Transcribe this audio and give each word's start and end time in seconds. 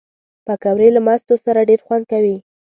پکورې 0.45 0.89
له 0.95 1.01
مستو 1.05 1.35
سره 1.45 1.67
ډېر 1.69 1.79
خوند 1.85 2.03
کوي 2.11 2.37